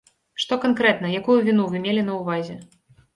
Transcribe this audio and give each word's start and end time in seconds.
Што 0.43 0.57
канкрэтна, 0.63 1.11
якую 1.19 1.35
віну 1.49 1.65
вы 1.73 1.83
мелі 1.83 2.01
на 2.09 2.17
ўвазе? 2.17 2.57